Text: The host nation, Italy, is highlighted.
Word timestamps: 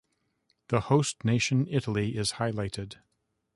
The 0.69 0.79
host 0.79 1.23
nation, 1.23 1.67
Italy, 1.69 2.17
is 2.17 2.31
highlighted. 2.41 2.95